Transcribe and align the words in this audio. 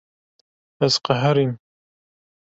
Ez 0.85 0.95
qeherîm. 1.05 1.51